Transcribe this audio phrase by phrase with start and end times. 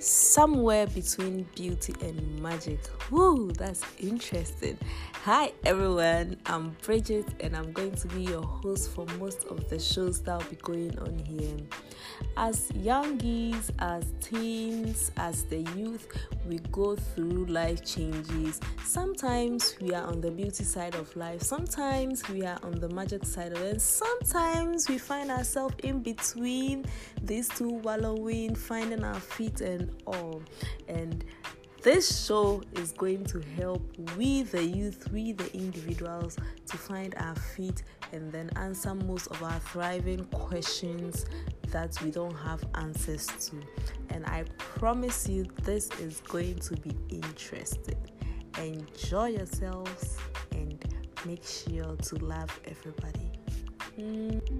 [0.00, 2.80] somewhere between beauty and magic.
[3.10, 4.78] Woo, that's interesting.
[5.24, 9.78] Hi everyone, I'm Bridget and I'm going to be your host for most of the
[9.78, 11.56] shows that will be going on here.
[12.36, 16.06] As youngies, as teens, as the youth,
[16.46, 18.60] we go through life changes.
[18.84, 23.24] Sometimes we are on the beauty side of life, sometimes we are on the magic
[23.24, 26.84] side of it, sometimes we find ourselves in between
[27.22, 30.42] these two wallowing, finding our feet and all.
[30.88, 31.24] And
[31.82, 33.82] this show is going to help
[34.16, 36.36] we, the youth, we, the individuals,
[36.66, 41.24] to find our feet and then answer most of our thriving questions
[41.70, 43.56] that we don't have answers to.
[44.10, 47.98] And I promise you, this is going to be interesting.
[48.58, 50.18] Enjoy yourselves
[50.52, 50.82] and
[51.26, 53.30] make sure to love everybody.
[53.98, 54.59] Mm.